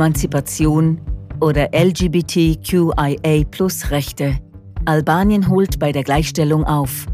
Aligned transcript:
Emanzipation 0.00 0.98
oder 1.42 1.68
LGBTQIA-Plus-Rechte, 1.74 4.38
Albanien 4.86 5.50
holt 5.50 5.78
bei 5.78 5.92
der 5.92 6.04
Gleichstellung 6.04 6.64
auf. 6.64 7.04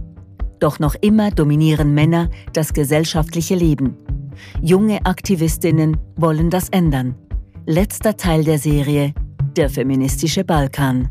Doch 0.61 0.79
noch 0.79 0.95
immer 1.01 1.33
dominieren 1.33 1.95
Männer 1.95 2.31
das 2.53 2.73
gesellschaftliche 2.73 3.57
Leben. 3.57 3.97
Junge 4.63 5.05
Aktivistinnen 5.05 5.97
wollen 6.15 6.49
das 6.49 6.69
ändern. 6.69 7.17
Letzter 7.67 8.17
Teil 8.17 8.45
der 8.45 8.61
Serie 8.61 9.13
Der 9.57 9.69
feministische 9.69 10.45
Balkan. 10.45 11.09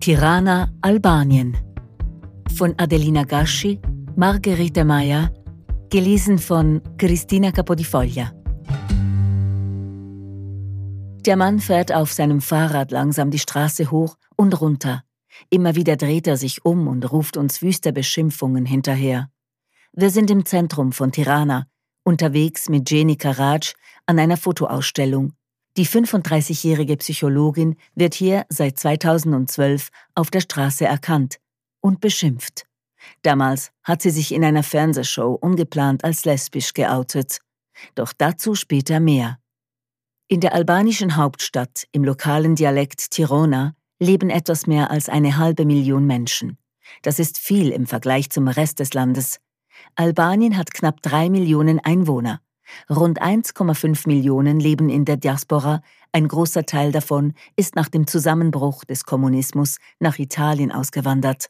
Tirana, 0.00 0.68
Albanien. 0.82 1.56
Von 2.54 2.74
Adelina 2.76 3.24
Gaschi, 3.24 3.80
Margherita 4.14 4.84
Meyer, 4.84 5.30
gelesen 5.88 6.36
von 6.36 6.82
Cristina 6.98 7.50
Capodifoglia. 7.50 8.37
Der 11.28 11.36
Mann 11.36 11.60
fährt 11.60 11.92
auf 11.92 12.10
seinem 12.10 12.40
Fahrrad 12.40 12.90
langsam 12.90 13.30
die 13.30 13.38
Straße 13.38 13.90
hoch 13.90 14.16
und 14.36 14.58
runter. 14.62 15.04
Immer 15.50 15.74
wieder 15.74 15.96
dreht 15.96 16.26
er 16.26 16.38
sich 16.38 16.64
um 16.64 16.88
und 16.88 17.12
ruft 17.12 17.36
uns 17.36 17.60
wüste 17.60 17.92
Beschimpfungen 17.92 18.64
hinterher. 18.64 19.28
Wir 19.92 20.08
sind 20.08 20.30
im 20.30 20.46
Zentrum 20.46 20.90
von 20.90 21.12
Tirana, 21.12 21.66
unterwegs 22.02 22.70
mit 22.70 22.90
Jenny 22.90 23.16
Karaj 23.16 23.74
an 24.06 24.18
einer 24.18 24.38
Fotoausstellung. 24.38 25.34
Die 25.76 25.86
35-jährige 25.86 26.96
Psychologin 26.96 27.76
wird 27.94 28.14
hier 28.14 28.46
seit 28.48 28.78
2012 28.78 29.90
auf 30.14 30.30
der 30.30 30.40
Straße 30.40 30.86
erkannt 30.86 31.36
und 31.82 32.00
beschimpft. 32.00 32.64
Damals 33.20 33.70
hat 33.82 34.00
sie 34.00 34.10
sich 34.12 34.32
in 34.32 34.44
einer 34.44 34.62
Fernsehshow 34.62 35.34
ungeplant 35.34 36.04
als 36.04 36.24
lesbisch 36.24 36.72
geoutet. 36.72 37.40
Doch 37.94 38.14
dazu 38.16 38.54
später 38.54 38.98
mehr. 38.98 39.38
In 40.30 40.40
der 40.40 40.52
albanischen 40.52 41.16
Hauptstadt 41.16 41.86
im 41.90 42.04
lokalen 42.04 42.54
Dialekt 42.54 43.12
Tirona 43.12 43.74
leben 43.98 44.28
etwas 44.28 44.66
mehr 44.66 44.90
als 44.90 45.08
eine 45.08 45.38
halbe 45.38 45.64
Million 45.64 46.06
Menschen. 46.06 46.58
Das 47.00 47.18
ist 47.18 47.38
viel 47.38 47.70
im 47.70 47.86
Vergleich 47.86 48.28
zum 48.28 48.46
Rest 48.46 48.78
des 48.78 48.92
Landes. 48.92 49.40
Albanien 49.94 50.58
hat 50.58 50.74
knapp 50.74 51.00
drei 51.00 51.30
Millionen 51.30 51.80
Einwohner. 51.80 52.42
Rund 52.90 53.22
1,5 53.22 54.06
Millionen 54.06 54.60
leben 54.60 54.90
in 54.90 55.06
der 55.06 55.16
Diaspora, 55.16 55.80
ein 56.12 56.28
großer 56.28 56.66
Teil 56.66 56.92
davon 56.92 57.32
ist 57.56 57.74
nach 57.74 57.88
dem 57.88 58.06
Zusammenbruch 58.06 58.84
des 58.84 59.04
Kommunismus 59.04 59.78
nach 59.98 60.18
Italien 60.18 60.72
ausgewandert. 60.72 61.48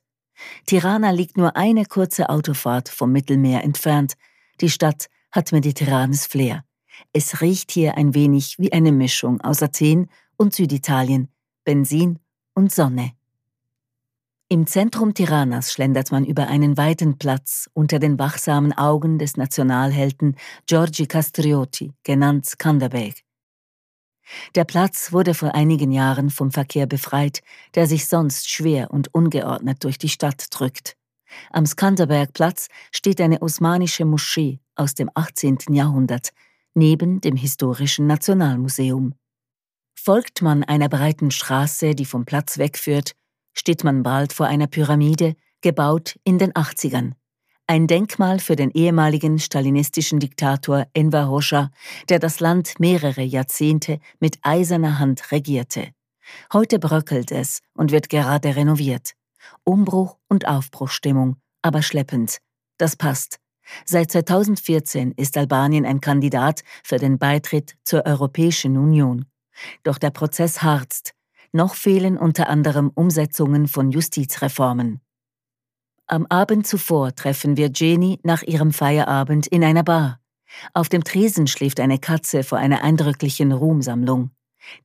Tirana 0.66 1.10
liegt 1.10 1.36
nur 1.36 1.56
eine 1.56 1.84
kurze 1.84 2.28
Autofahrt 2.28 2.88
vom 2.88 3.10
Mittelmeer 3.10 3.64
entfernt. 3.64 4.14
Die 4.60 4.70
Stadt 4.70 5.06
hat 5.32 5.50
mediterranes 5.50 6.26
Flair. 6.26 6.62
Es 7.12 7.40
riecht 7.40 7.70
hier 7.70 7.96
ein 7.96 8.14
wenig 8.14 8.58
wie 8.58 8.72
eine 8.72 8.92
Mischung 8.92 9.40
aus 9.40 9.62
Athen 9.62 10.08
und 10.36 10.54
Süditalien, 10.54 11.28
Benzin 11.64 12.18
und 12.54 12.72
Sonne. 12.72 13.12
Im 14.50 14.66
Zentrum 14.66 15.12
Tiranas 15.12 15.72
schlendert 15.72 16.10
man 16.10 16.24
über 16.24 16.46
einen 16.46 16.78
weiten 16.78 17.18
Platz 17.18 17.68
unter 17.74 17.98
den 17.98 18.18
wachsamen 18.18 18.72
Augen 18.72 19.18
des 19.18 19.36
Nationalhelden 19.36 20.36
Giorgi 20.66 21.06
Castrioti, 21.06 21.92
genannt 22.02 22.46
Skanderbeg. 22.46 23.24
Der 24.54 24.64
Platz 24.64 25.12
wurde 25.12 25.34
vor 25.34 25.54
einigen 25.54 25.92
Jahren 25.92 26.30
vom 26.30 26.50
Verkehr 26.50 26.86
befreit, 26.86 27.40
der 27.74 27.86
sich 27.86 28.06
sonst 28.06 28.48
schwer 28.50 28.90
und 28.90 29.12
ungeordnet 29.14 29.84
durch 29.84 29.98
die 29.98 30.08
Stadt 30.08 30.46
drückt. 30.50 30.96
Am 31.50 31.66
Skanderbergplatz 31.66 32.68
steht 32.90 33.20
eine 33.20 33.42
osmanische 33.42 34.06
Moschee 34.06 34.60
aus 34.76 34.94
dem 34.94 35.10
18. 35.14 35.58
Jahrhundert, 35.72 36.30
neben 36.78 37.20
dem 37.20 37.36
Historischen 37.36 38.06
Nationalmuseum. 38.06 39.14
Folgt 39.94 40.42
man 40.42 40.62
einer 40.64 40.88
breiten 40.88 41.30
Straße, 41.30 41.94
die 41.94 42.04
vom 42.04 42.24
Platz 42.24 42.56
wegführt, 42.56 43.12
steht 43.52 43.84
man 43.84 44.02
bald 44.02 44.32
vor 44.32 44.46
einer 44.46 44.68
Pyramide, 44.68 45.34
gebaut 45.60 46.18
in 46.24 46.38
den 46.38 46.52
80ern. 46.52 47.12
Ein 47.66 47.86
Denkmal 47.86 48.38
für 48.38 48.56
den 48.56 48.70
ehemaligen 48.70 49.38
stalinistischen 49.38 50.20
Diktator 50.20 50.86
Enver 50.94 51.28
Hoxha, 51.28 51.70
der 52.08 52.18
das 52.18 52.40
Land 52.40 52.80
mehrere 52.80 53.22
Jahrzehnte 53.22 53.98
mit 54.20 54.38
eiserner 54.42 54.98
Hand 54.98 55.32
regierte. 55.32 55.88
Heute 56.52 56.78
bröckelt 56.78 57.32
es 57.32 57.60
und 57.74 57.90
wird 57.90 58.08
gerade 58.08 58.56
renoviert. 58.56 59.12
Umbruch 59.64 60.16
und 60.28 60.46
Aufbruchstimmung, 60.46 61.36
aber 61.60 61.82
schleppend. 61.82 62.38
Das 62.78 62.96
passt. 62.96 63.38
Seit 63.84 64.10
2014 64.10 65.12
ist 65.12 65.36
Albanien 65.36 65.84
ein 65.84 66.00
Kandidat 66.00 66.62
für 66.82 66.98
den 66.98 67.18
Beitritt 67.18 67.76
zur 67.84 68.06
Europäischen 68.06 68.76
Union. 68.76 69.26
Doch 69.82 69.98
der 69.98 70.10
Prozess 70.10 70.62
harzt. 70.62 71.12
Noch 71.52 71.74
fehlen 71.74 72.18
unter 72.18 72.48
anderem 72.48 72.90
Umsetzungen 72.94 73.68
von 73.68 73.90
Justizreformen. 73.90 75.00
Am 76.06 76.26
Abend 76.26 76.66
zuvor 76.66 77.14
treffen 77.14 77.56
wir 77.56 77.70
Jenny 77.74 78.18
nach 78.22 78.42
ihrem 78.42 78.72
Feierabend 78.72 79.46
in 79.46 79.62
einer 79.64 79.82
Bar. 79.82 80.20
Auf 80.72 80.88
dem 80.88 81.04
Tresen 81.04 81.46
schläft 81.46 81.80
eine 81.80 81.98
Katze 81.98 82.42
vor 82.44 82.58
einer 82.58 82.82
eindrücklichen 82.82 83.52
Ruhmsammlung. 83.52 84.30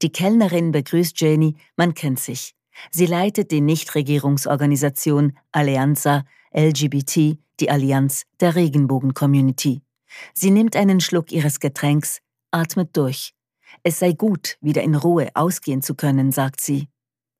Die 0.01 0.11
Kellnerin 0.11 0.71
begrüßt 0.71 1.19
Jenny, 1.19 1.55
man 1.75 1.93
kennt 1.93 2.19
sich. 2.19 2.55
Sie 2.91 3.05
leitet 3.05 3.51
die 3.51 3.61
Nichtregierungsorganisation 3.61 5.37
Alleanza 5.51 6.25
LGBT, 6.53 7.37
die 7.59 7.69
Allianz 7.69 8.23
der 8.39 8.55
Regenbogen-Community. 8.55 9.81
Sie 10.33 10.51
nimmt 10.51 10.75
einen 10.75 10.99
Schluck 10.99 11.31
ihres 11.31 11.59
Getränks, 11.59 12.19
atmet 12.51 12.95
durch. 12.95 13.33
Es 13.83 13.99
sei 13.99 14.13
gut, 14.13 14.57
wieder 14.61 14.83
in 14.83 14.95
Ruhe 14.95 15.29
ausgehen 15.33 15.81
zu 15.81 15.95
können, 15.95 16.31
sagt 16.31 16.61
sie. 16.61 16.87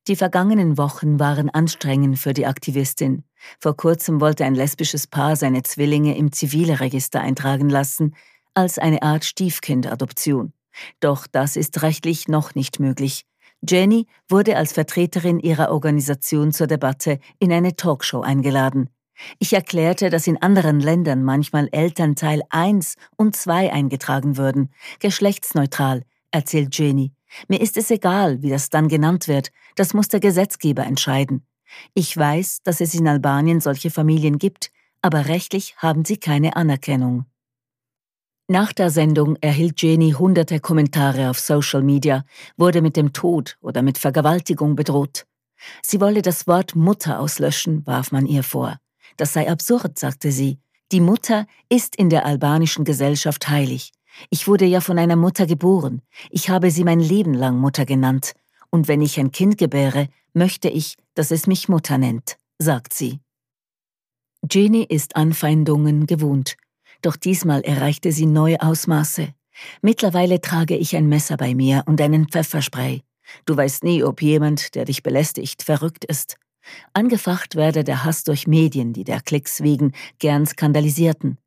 Die 0.07 0.15
vergangenen 0.17 0.77
Wochen 0.77 1.19
waren 1.19 1.49
anstrengend 1.49 2.19
für 2.19 2.33
die 2.33 2.45
Aktivistin. 2.45 3.23
Vor 3.59 3.77
kurzem 3.77 4.19
wollte 4.19 4.43
ein 4.43 4.55
lesbisches 4.55 5.07
Paar 5.07 5.35
seine 5.35 5.63
Zwillinge 5.63 6.17
im 6.17 6.33
Zivilregister 6.33 7.21
eintragen 7.21 7.69
lassen, 7.69 8.15
als 8.53 8.79
eine 8.79 9.01
Art 9.01 9.23
Stiefkindadoption. 9.23 10.51
Doch 10.99 11.27
das 11.27 11.55
ist 11.55 11.81
rechtlich 11.83 12.27
noch 12.27 12.55
nicht 12.55 12.79
möglich. 12.79 13.25
Jenny 13.67 14.07
wurde 14.27 14.57
als 14.57 14.73
Vertreterin 14.73 15.39
ihrer 15.39 15.71
Organisation 15.71 16.51
zur 16.51 16.67
Debatte 16.67 17.19
in 17.39 17.53
eine 17.53 17.77
Talkshow 17.77 18.19
eingeladen. 18.19 18.89
Ich 19.39 19.53
erklärte, 19.53 20.09
dass 20.09 20.27
in 20.27 20.41
anderen 20.41 20.79
Ländern 20.79 21.23
manchmal 21.23 21.69
Elternteil 21.71 22.41
1 22.49 22.95
und 23.15 23.35
2 23.35 23.71
eingetragen 23.71 24.37
würden, 24.37 24.69
geschlechtsneutral, 24.99 26.03
erzählt 26.31 26.77
Jenny. 26.77 27.13
Mir 27.47 27.61
ist 27.61 27.77
es 27.77 27.89
egal, 27.91 28.41
wie 28.41 28.49
das 28.49 28.69
dann 28.69 28.87
genannt 28.87 29.27
wird, 29.27 29.51
das 29.75 29.93
muss 29.93 30.07
der 30.07 30.19
Gesetzgeber 30.19 30.83
entscheiden. 30.83 31.45
Ich 31.93 32.15
weiß, 32.15 32.61
dass 32.63 32.81
es 32.81 32.93
in 32.93 33.07
Albanien 33.07 33.59
solche 33.59 33.89
Familien 33.89 34.37
gibt, 34.37 34.71
aber 35.01 35.27
rechtlich 35.27 35.75
haben 35.77 36.05
sie 36.05 36.17
keine 36.17 36.55
Anerkennung. 36.55 37.25
Nach 38.47 38.73
der 38.73 38.89
Sendung 38.89 39.37
erhielt 39.37 39.81
Jenny 39.81 40.11
hunderte 40.11 40.59
Kommentare 40.59 41.29
auf 41.29 41.39
Social 41.39 41.81
Media, 41.81 42.25
wurde 42.57 42.81
mit 42.81 42.97
dem 42.97 43.13
Tod 43.13 43.57
oder 43.61 43.81
mit 43.81 43.97
Vergewaltigung 43.97 44.75
bedroht. 44.75 45.25
Sie 45.81 46.01
wolle 46.01 46.21
das 46.21 46.45
Wort 46.45 46.75
Mutter 46.75 47.19
auslöschen, 47.19 47.87
warf 47.87 48.11
man 48.11 48.25
ihr 48.25 48.43
vor. 48.43 48.77
Das 49.17 49.33
sei 49.33 49.49
absurd, 49.49 49.99
sagte 49.99 50.31
sie. 50.31 50.59
Die 50.91 50.99
Mutter 50.99 51.47
ist 51.69 51.95
in 51.95 52.09
der 52.09 52.25
albanischen 52.25 52.85
Gesellschaft 52.85 53.49
heilig. 53.49 53.91
Ich 54.29 54.47
wurde 54.47 54.65
ja 54.65 54.79
von 54.79 54.99
einer 54.99 55.15
Mutter 55.15 55.47
geboren. 55.47 56.01
Ich 56.29 56.49
habe 56.49 56.71
sie 56.71 56.83
mein 56.83 56.99
Leben 56.99 57.33
lang 57.33 57.57
Mutter 57.57 57.85
genannt. 57.85 58.33
Und 58.69 58.87
wenn 58.87 59.01
ich 59.01 59.19
ein 59.19 59.31
Kind 59.31 59.57
gebäre, 59.57 60.07
möchte 60.33 60.69
ich, 60.69 60.97
dass 61.15 61.31
es 61.31 61.47
mich 61.47 61.69
Mutter 61.69 61.97
nennt, 61.97 62.37
sagt 62.59 62.93
sie. 62.93 63.19
Jenny 64.51 64.83
ist 64.83 65.15
Anfeindungen 65.15 66.05
gewohnt, 66.05 66.57
doch 67.01 67.15
diesmal 67.15 67.61
erreichte 67.61 68.11
sie 68.11 68.25
neue 68.25 68.61
Ausmaße. 68.61 69.33
Mittlerweile 69.81 70.41
trage 70.41 70.75
ich 70.75 70.95
ein 70.95 71.07
Messer 71.07 71.37
bei 71.37 71.55
mir 71.55 71.83
und 71.85 72.01
einen 72.01 72.27
Pfefferspray. 72.27 73.03
Du 73.45 73.55
weißt 73.55 73.83
nie, 73.83 74.03
ob 74.03 74.21
jemand, 74.21 74.75
der 74.75 74.85
dich 74.85 75.03
belästigt, 75.03 75.63
verrückt 75.63 76.03
ist. 76.05 76.37
Angefacht 76.93 77.55
werde 77.55 77.83
der 77.83 78.03
Hass 78.03 78.23
durch 78.23 78.47
Medien, 78.47 78.93
die 78.93 79.03
der 79.03 79.21
Klicks 79.21 79.61
wegen 79.61 79.91
gern 80.19 80.45
skandalisierten. 80.45 81.37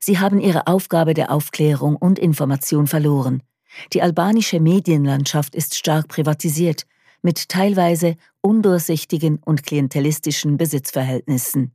Sie 0.00 0.18
haben 0.18 0.40
ihre 0.40 0.66
Aufgabe 0.66 1.14
der 1.14 1.30
Aufklärung 1.30 1.96
und 1.96 2.18
Information 2.18 2.86
verloren. 2.86 3.42
Die 3.92 4.02
albanische 4.02 4.60
Medienlandschaft 4.60 5.54
ist 5.54 5.76
stark 5.76 6.08
privatisiert, 6.08 6.86
mit 7.22 7.48
teilweise 7.48 8.16
undurchsichtigen 8.40 9.38
und 9.44 9.64
klientelistischen 9.64 10.56
Besitzverhältnissen. 10.56 11.72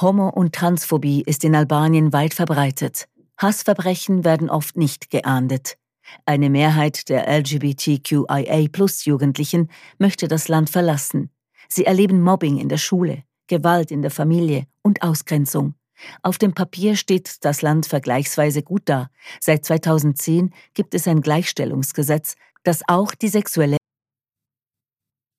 Homo- 0.00 0.30
und 0.30 0.54
Transphobie 0.54 1.22
ist 1.22 1.44
in 1.44 1.56
Albanien 1.56 2.12
weit 2.12 2.34
verbreitet. 2.34 3.08
Hassverbrechen 3.36 4.24
werden 4.24 4.48
oft 4.48 4.76
nicht 4.76 5.10
geahndet. 5.10 5.76
Eine 6.24 6.48
Mehrheit 6.50 7.08
der 7.08 7.26
LGBTQIA-Plus-Jugendlichen 7.28 9.70
möchte 9.98 10.28
das 10.28 10.46
Land 10.48 10.70
verlassen. 10.70 11.30
Sie 11.70 11.84
erleben 11.84 12.22
Mobbing 12.22 12.56
in 12.56 12.70
der 12.70 12.78
Schule, 12.78 13.24
Gewalt 13.46 13.90
in 13.90 14.00
der 14.00 14.10
Familie 14.10 14.66
und 14.82 15.02
Ausgrenzung. 15.02 15.74
Auf 16.22 16.38
dem 16.38 16.54
Papier 16.54 16.96
steht 16.96 17.44
das 17.44 17.60
Land 17.60 17.86
vergleichsweise 17.86 18.62
gut 18.62 18.82
da. 18.86 19.10
Seit 19.40 19.64
2010 19.64 20.54
gibt 20.72 20.94
es 20.94 21.06
ein 21.06 21.20
Gleichstellungsgesetz, 21.20 22.36
das 22.62 22.82
auch 22.88 23.14
die 23.14 23.28
sexuelle. 23.28 23.76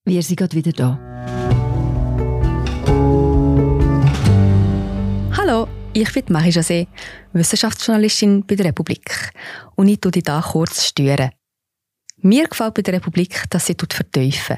Wir 0.05 0.21
sind 0.21 0.37
gerade 0.37 0.55
wieder 0.55 0.71
da. 0.71 0.99
Hallo, 5.35 5.67
ich 5.93 6.13
bin 6.13 6.25
Marie 6.29 6.51
José, 6.51 6.87
Wissenschaftsjournalistin 7.33 8.45
bei 8.45 8.55
der 8.55 8.67
Republik. 8.67 9.31
Und 9.75 9.87
ich 9.87 9.99
tue 9.99 10.11
dich 10.11 10.23
hier 10.27 10.43
kurz 10.51 10.85
stören. 10.85 11.31
Mir 12.17 12.47
gefällt 12.47 12.73
bei 12.75 12.81
der 12.81 12.95
Republik, 12.95 13.45
dass 13.49 13.65
sie 13.65 13.75
vertiefen. 13.79 14.57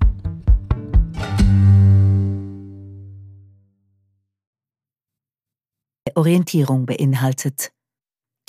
Orientierung 6.15 6.85
beinhaltet. 6.85 7.71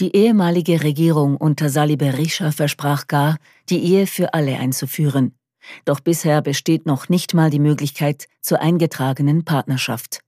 Die 0.00 0.16
ehemalige 0.16 0.82
Regierung 0.82 1.36
unter 1.36 1.68
Salih 1.68 1.96
Berisha 1.96 2.50
versprach 2.50 3.06
gar, 3.06 3.36
die 3.68 3.82
Ehe 3.82 4.06
für 4.06 4.34
alle 4.34 4.58
einzuführen. 4.58 5.34
Doch 5.84 6.00
bisher 6.00 6.42
besteht 6.42 6.86
noch 6.86 7.08
nicht 7.08 7.34
mal 7.34 7.50
die 7.50 7.60
Möglichkeit 7.60 8.26
zur 8.40 8.60
eingetragenen 8.60 9.44
Partnerschaft. 9.44 10.20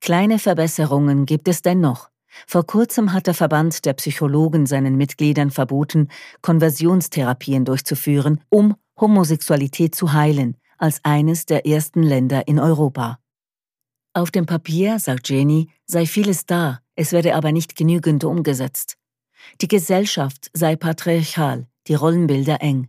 Kleine 0.00 0.38
Verbesserungen 0.38 1.26
gibt 1.26 1.46
es 1.46 1.62
dennoch. 1.62 2.10
Vor 2.46 2.66
kurzem 2.66 3.12
hat 3.12 3.26
der 3.26 3.34
Verband 3.34 3.84
der 3.84 3.92
Psychologen 3.94 4.66
seinen 4.66 4.96
Mitgliedern 4.96 5.50
verboten, 5.50 6.08
Konversionstherapien 6.42 7.64
durchzuführen, 7.64 8.40
um 8.48 8.76
Homosexualität 8.98 9.94
zu 9.94 10.12
heilen, 10.12 10.56
als 10.78 11.00
eines 11.04 11.46
der 11.46 11.66
ersten 11.66 12.02
Länder 12.02 12.48
in 12.48 12.58
Europa. 12.58 13.18
Auf 14.12 14.32
dem 14.32 14.44
Papier, 14.44 14.98
sagt 14.98 15.28
Jenny, 15.28 15.68
sei 15.86 16.04
vieles 16.04 16.44
da, 16.44 16.80
es 16.96 17.12
werde 17.12 17.36
aber 17.36 17.52
nicht 17.52 17.76
genügend 17.76 18.24
umgesetzt. 18.24 18.96
Die 19.60 19.68
Gesellschaft 19.68 20.50
sei 20.52 20.74
patriarchal, 20.74 21.68
die 21.86 21.94
Rollenbilder 21.94 22.60
eng. 22.60 22.88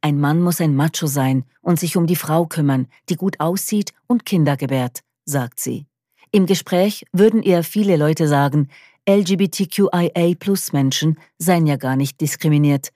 Ein 0.00 0.20
Mann 0.20 0.40
muss 0.40 0.60
ein 0.60 0.76
Macho 0.76 1.08
sein 1.08 1.44
und 1.60 1.80
sich 1.80 1.96
um 1.96 2.06
die 2.06 2.14
Frau 2.14 2.46
kümmern, 2.46 2.86
die 3.08 3.16
gut 3.16 3.40
aussieht 3.40 3.92
und 4.06 4.24
Kinder 4.24 4.56
gebärt, 4.56 5.00
sagt 5.24 5.58
sie. 5.58 5.88
Im 6.30 6.46
Gespräch 6.46 7.04
würden 7.12 7.42
ihr 7.42 7.64
viele 7.64 7.96
Leute 7.96 8.28
sagen, 8.28 8.68
LGBTQIA-Plus-Menschen 9.08 11.18
seien 11.38 11.66
ja 11.66 11.74
gar 11.76 11.96
nicht 11.96 12.20
diskriminiert. 12.20 12.92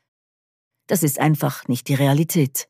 Das 0.86 1.02
ist 1.02 1.18
einfach 1.18 1.66
nicht 1.66 1.88
die 1.88 1.94
Realität. 1.94 2.68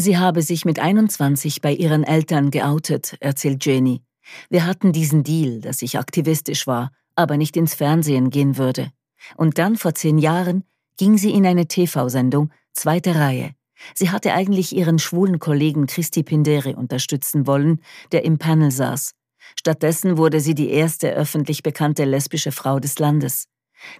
Sie 0.00 0.16
habe 0.16 0.40
sich 0.40 0.64
mit 0.64 0.78
21 0.78 1.60
bei 1.60 1.74
ihren 1.74 2.04
Eltern 2.04 2.50
geoutet, 2.50 3.18
erzählt 3.20 3.66
Jenny. 3.66 4.00
Wir 4.48 4.64
hatten 4.64 4.92
diesen 4.92 5.24
Deal, 5.24 5.60
dass 5.60 5.82
ich 5.82 5.98
aktivistisch 5.98 6.66
war, 6.66 6.90
aber 7.16 7.36
nicht 7.36 7.54
ins 7.54 7.74
Fernsehen 7.74 8.30
gehen 8.30 8.56
würde. 8.56 8.92
Und 9.36 9.58
dann 9.58 9.76
vor 9.76 9.94
zehn 9.94 10.16
Jahren 10.16 10.64
ging 10.96 11.18
sie 11.18 11.32
in 11.32 11.44
eine 11.44 11.66
TV-Sendung, 11.66 12.50
zweite 12.72 13.14
Reihe. 13.14 13.50
Sie 13.94 14.08
hatte 14.08 14.32
eigentlich 14.32 14.74
ihren 14.74 14.98
schwulen 14.98 15.38
Kollegen 15.38 15.86
Christi 15.86 16.22
Pindere 16.22 16.76
unterstützen 16.76 17.46
wollen, 17.46 17.82
der 18.10 18.24
im 18.24 18.38
Panel 18.38 18.70
saß. 18.70 19.12
Stattdessen 19.54 20.16
wurde 20.16 20.40
sie 20.40 20.54
die 20.54 20.70
erste 20.70 21.12
öffentlich 21.12 21.62
bekannte 21.62 22.04
lesbische 22.04 22.52
Frau 22.52 22.80
des 22.80 22.98
Landes. 22.98 23.48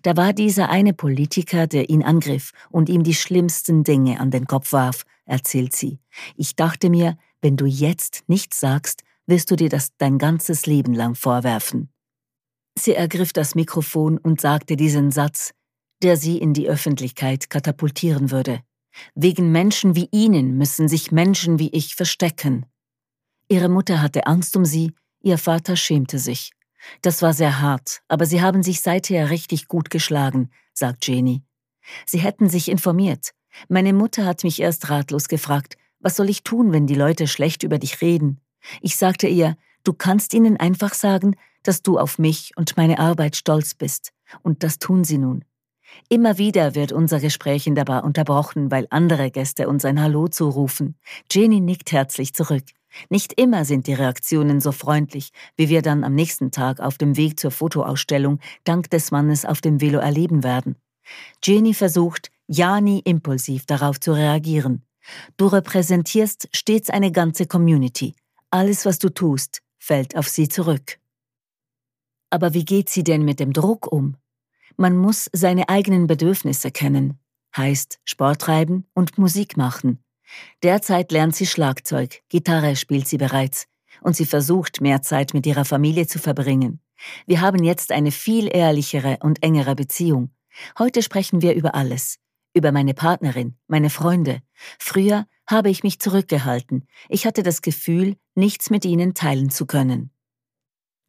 Da 0.02 0.16
war 0.16 0.32
dieser 0.32 0.68
eine 0.68 0.92
Politiker, 0.92 1.66
der 1.66 1.88
ihn 1.90 2.02
angriff 2.02 2.52
und 2.70 2.88
ihm 2.88 3.02
die 3.02 3.14
schlimmsten 3.14 3.84
Dinge 3.84 4.20
an 4.20 4.30
den 4.30 4.46
Kopf 4.46 4.72
warf, 4.72 5.04
erzählt 5.24 5.74
sie. 5.74 6.00
Ich 6.36 6.56
dachte 6.56 6.90
mir, 6.90 7.16
wenn 7.40 7.56
du 7.56 7.66
jetzt 7.66 8.24
nichts 8.26 8.60
sagst, 8.60 9.02
wirst 9.26 9.50
du 9.50 9.56
dir 9.56 9.68
das 9.68 9.96
dein 9.96 10.18
ganzes 10.18 10.66
Leben 10.66 10.92
lang 10.92 11.14
vorwerfen. 11.14 11.90
Sie 12.78 12.94
ergriff 12.94 13.32
das 13.32 13.54
Mikrofon 13.54 14.18
und 14.18 14.40
sagte 14.40 14.76
diesen 14.76 15.10
Satz, 15.10 15.52
der 16.02 16.16
sie 16.16 16.38
in 16.38 16.54
die 16.54 16.68
Öffentlichkeit 16.68 17.50
katapultieren 17.50 18.30
würde. 18.30 18.60
Wegen 19.14 19.52
Menschen 19.52 19.94
wie 19.94 20.08
Ihnen 20.10 20.56
müssen 20.56 20.88
sich 20.88 21.12
Menschen 21.12 21.58
wie 21.58 21.70
ich 21.70 21.94
verstecken. 21.94 22.66
Ihre 23.48 23.68
Mutter 23.68 24.02
hatte 24.02 24.26
Angst 24.26 24.56
um 24.56 24.64
sie, 24.64 24.92
ihr 25.20 25.38
Vater 25.38 25.76
schämte 25.76 26.18
sich. 26.18 26.52
Das 27.02 27.22
war 27.22 27.32
sehr 27.32 27.60
hart, 27.60 28.02
aber 28.08 28.26
sie 28.26 28.42
haben 28.42 28.62
sich 28.62 28.80
seither 28.80 29.30
richtig 29.30 29.68
gut 29.68 29.90
geschlagen, 29.90 30.50
sagt 30.72 31.06
Jenny. 31.06 31.42
Sie 32.06 32.18
hätten 32.18 32.48
sich 32.48 32.68
informiert. 32.68 33.30
Meine 33.68 33.92
Mutter 33.92 34.24
hat 34.24 34.44
mich 34.44 34.60
erst 34.60 34.90
ratlos 34.90 35.28
gefragt, 35.28 35.76
was 36.00 36.16
soll 36.16 36.30
ich 36.30 36.42
tun, 36.42 36.72
wenn 36.72 36.86
die 36.86 36.94
Leute 36.94 37.26
schlecht 37.26 37.62
über 37.62 37.78
dich 37.78 38.00
reden? 38.00 38.40
Ich 38.80 38.96
sagte 38.96 39.26
ihr, 39.26 39.56
du 39.84 39.92
kannst 39.92 40.32
ihnen 40.34 40.56
einfach 40.56 40.94
sagen, 40.94 41.36
dass 41.62 41.82
du 41.82 41.98
auf 41.98 42.18
mich 42.18 42.52
und 42.56 42.76
meine 42.76 42.98
Arbeit 42.98 43.36
stolz 43.36 43.74
bist. 43.74 44.12
Und 44.42 44.62
das 44.62 44.78
tun 44.78 45.04
sie 45.04 45.18
nun. 45.18 45.44
Immer 46.08 46.38
wieder 46.38 46.74
wird 46.74 46.92
unser 46.92 47.20
Gespräch 47.20 47.66
in 47.66 47.74
der 47.74 47.84
Bar 47.84 48.04
unterbrochen, 48.04 48.70
weil 48.70 48.86
andere 48.90 49.30
Gäste 49.30 49.68
uns 49.68 49.84
ein 49.84 50.00
Hallo 50.00 50.28
zurufen. 50.28 50.96
Jenny 51.30 51.60
nickt 51.60 51.92
herzlich 51.92 52.32
zurück. 52.32 52.64
Nicht 53.08 53.32
immer 53.40 53.64
sind 53.64 53.86
die 53.86 53.94
Reaktionen 53.94 54.60
so 54.60 54.72
freundlich, 54.72 55.30
wie 55.56 55.68
wir 55.68 55.82
dann 55.82 56.04
am 56.04 56.14
nächsten 56.14 56.50
Tag 56.50 56.80
auf 56.80 56.98
dem 56.98 57.16
Weg 57.16 57.38
zur 57.38 57.50
Fotoausstellung 57.50 58.40
dank 58.64 58.90
des 58.90 59.10
Mannes 59.10 59.44
auf 59.44 59.60
dem 59.60 59.80
Velo 59.80 59.98
erleben 59.98 60.42
werden. 60.42 60.76
Jenny 61.42 61.74
versucht, 61.74 62.30
ja 62.46 62.80
nie 62.80 63.00
impulsiv 63.00 63.66
darauf 63.66 64.00
zu 64.00 64.12
reagieren. 64.12 64.84
Du 65.36 65.46
repräsentierst 65.46 66.48
stets 66.52 66.90
eine 66.90 67.12
ganze 67.12 67.46
Community, 67.46 68.14
alles, 68.50 68.84
was 68.84 68.98
du 68.98 69.08
tust, 69.08 69.62
fällt 69.78 70.16
auf 70.16 70.28
sie 70.28 70.48
zurück. 70.48 70.98
Aber 72.30 72.54
wie 72.54 72.64
geht 72.64 72.88
sie 72.88 73.02
denn 73.02 73.24
mit 73.24 73.40
dem 73.40 73.52
Druck 73.52 73.90
um? 73.90 74.16
Man 74.76 74.96
muss 74.96 75.28
seine 75.32 75.68
eigenen 75.68 76.06
Bedürfnisse 76.06 76.70
kennen, 76.70 77.18
heißt 77.56 78.00
Sport 78.04 78.40
treiben 78.40 78.86
und 78.94 79.18
Musik 79.18 79.56
machen. 79.56 80.02
Derzeit 80.62 81.12
lernt 81.12 81.34
sie 81.34 81.46
Schlagzeug, 81.46 82.22
Gitarre 82.28 82.76
spielt 82.76 83.08
sie 83.08 83.18
bereits 83.18 83.66
und 84.02 84.16
sie 84.16 84.26
versucht, 84.26 84.80
mehr 84.80 85.02
Zeit 85.02 85.34
mit 85.34 85.46
ihrer 85.46 85.64
Familie 85.64 86.06
zu 86.06 86.18
verbringen. 86.18 86.80
Wir 87.26 87.40
haben 87.40 87.62
jetzt 87.64 87.92
eine 87.92 88.12
viel 88.12 88.48
ehrlichere 88.54 89.18
und 89.22 89.42
engere 89.42 89.74
Beziehung. 89.74 90.30
Heute 90.78 91.02
sprechen 91.02 91.42
wir 91.42 91.54
über 91.54 91.74
alles. 91.74 92.18
Über 92.52 92.72
meine 92.72 92.94
Partnerin, 92.94 93.56
meine 93.68 93.90
Freunde. 93.90 94.42
Früher 94.78 95.26
habe 95.46 95.70
ich 95.70 95.82
mich 95.82 96.00
zurückgehalten. 96.00 96.86
Ich 97.08 97.26
hatte 97.26 97.42
das 97.42 97.62
Gefühl, 97.62 98.16
nichts 98.34 98.70
mit 98.70 98.84
ihnen 98.84 99.14
teilen 99.14 99.50
zu 99.50 99.66
können. 99.66 100.10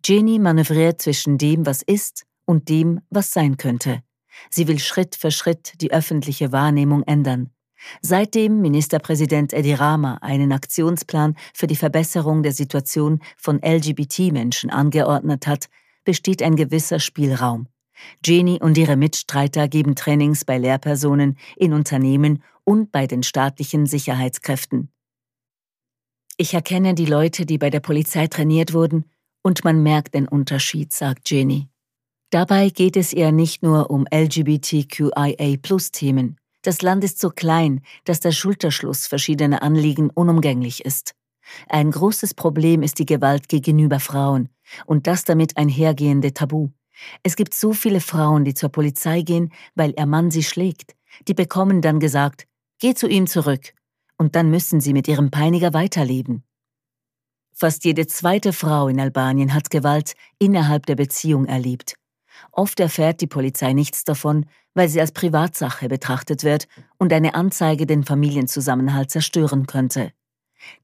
Jenny 0.06 0.40
manövriert 0.40 1.02
zwischen 1.02 1.38
dem, 1.38 1.66
was 1.66 1.82
ist, 1.82 2.26
und 2.46 2.70
dem, 2.70 3.02
was 3.10 3.34
sein 3.34 3.58
könnte. 3.58 4.02
Sie 4.50 4.68
will 4.68 4.80
Schritt 4.80 5.16
für 5.16 5.32
Schritt 5.32 5.74
die 5.82 5.92
öffentliche 5.92 6.52
Wahrnehmung 6.52 7.04
ändern. 7.04 7.52
Seitdem 8.02 8.62
Ministerpräsident 8.62 9.54
Edi 9.54 9.74
Rama 9.74 10.18
einen 10.22 10.52
Aktionsplan 10.52 11.36
für 11.54 11.68
die 11.68 11.76
Verbesserung 11.76 12.44
der 12.44 12.54
Situation 12.54 13.20
von 13.38 13.60
LGBT-Menschen 13.64 14.70
angeordnet 14.70 15.48
hat, 15.48 15.68
besteht 16.04 16.42
ein 16.42 16.56
gewisser 16.56 17.00
Spielraum. 17.00 17.68
Jenny 18.26 18.60
und 18.62 18.78
ihre 18.78 18.96
Mitstreiter 18.96 19.68
geben 19.68 19.96
Trainings 19.96 20.46
bei 20.46 20.58
Lehrpersonen, 20.58 21.38
in 21.56 21.74
Unternehmen 21.74 22.42
und 22.64 22.92
bei 22.92 23.08
den 23.08 23.24
staatlichen 23.24 23.86
Sicherheitskräften. 23.86 24.92
Ich 26.38 26.54
erkenne 26.54 26.96
die 26.96 27.06
Leute, 27.06 27.46
die 27.46 27.58
bei 27.58 27.70
der 27.70 27.82
Polizei 27.82 28.28
trainiert 28.28 28.74
wurden, 28.74 29.06
und 29.44 29.64
man 29.64 29.82
merkt 29.84 30.14
den 30.14 30.28
Unterschied, 30.28 30.94
sagt 30.94 31.30
Jenny. 31.30 31.68
Dabei 32.32 32.70
geht 32.70 32.96
es 32.96 33.14
ihr 33.14 33.32
nicht 33.32 33.64
nur 33.64 33.90
um 33.90 34.06
LGBTQIA-Plus-Themen. 34.12 36.38
Das 36.62 36.82
Land 36.82 37.04
ist 37.04 37.20
so 37.20 37.30
klein, 37.30 37.82
dass 38.06 38.20
der 38.20 38.32
Schulterschluss 38.32 39.08
verschiedener 39.08 39.64
Anliegen 39.64 40.10
unumgänglich 40.10 40.86
ist. 40.86 41.14
Ein 41.68 41.92
großes 41.92 42.34
Problem 42.36 42.84
ist 42.84 43.00
die 43.00 43.06
Gewalt 43.06 43.50
gegenüber 43.50 44.00
Frauen 44.00 44.50
und 44.86 45.08
das 45.08 45.24
damit 45.24 45.58
einhergehende 45.58 46.34
Tabu. 46.34 46.70
Es 47.24 47.36
gibt 47.36 47.56
so 47.56 47.74
viele 47.74 48.00
Frauen, 48.00 48.46
die 48.46 48.54
zur 48.54 48.70
Polizei 48.70 49.22
gehen, 49.22 49.52
weil 49.74 49.94
ihr 49.98 50.06
Mann 50.06 50.30
sie 50.30 50.44
schlägt. 50.44 50.96
Die 51.28 51.34
bekommen 51.34 51.82
dann 51.82 52.00
gesagt, 52.00 52.46
geh 52.80 52.94
zu 52.94 53.08
ihm 53.08 53.26
zurück. 53.28 53.74
Und 54.18 54.36
dann 54.36 54.52
müssen 54.52 54.82
sie 54.82 54.94
mit 54.94 55.08
ihrem 55.08 55.32
Peiniger 55.32 55.74
weiterleben. 55.74 56.44
Fast 57.54 57.86
jede 57.86 58.06
zweite 58.06 58.54
Frau 58.54 58.88
in 58.88 59.00
Albanien 59.00 59.54
hat 59.54 59.72
Gewalt 59.72 60.14
innerhalb 60.38 60.86
der 60.86 60.96
Beziehung 60.96 61.46
erlebt. 61.46 61.96
Oft 62.52 62.80
erfährt 62.80 63.22
die 63.22 63.28
Polizei 63.28 63.74
nichts 63.74 64.04
davon, 64.04 64.46
weil 64.74 64.90
sie 64.90 65.02
als 65.02 65.12
Privatsache 65.12 65.88
betrachtet 65.90 66.44
wird 66.44 66.68
und 66.98 67.14
eine 67.14 67.36
Anzeige 67.36 67.86
den 67.86 68.04
Familienzusammenhalt 68.04 69.12
zerstören 69.12 69.68
könnte. 69.68 70.12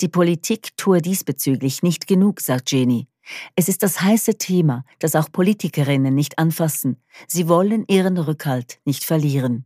Die 0.01 0.07
Politik 0.07 0.75
tue 0.77 1.01
diesbezüglich 1.01 1.83
nicht 1.83 2.07
genug, 2.07 2.41
sagt 2.41 2.71
Jenny. 2.71 3.07
Es 3.55 3.67
ist 3.67 3.83
das 3.83 4.01
heiße 4.01 4.37
Thema, 4.37 4.83
das 4.99 5.15
auch 5.15 5.31
Politikerinnen 5.31 6.15
nicht 6.15 6.39
anfassen. 6.39 7.01
Sie 7.27 7.47
wollen 7.47 7.85
ihren 7.87 8.17
Rückhalt 8.17 8.79
nicht 8.85 9.03
verlieren. 9.03 9.65